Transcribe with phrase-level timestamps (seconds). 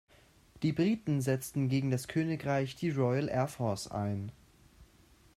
[0.63, 4.31] Die Briten setzten gegen das Königreich die Royal Air Force ein.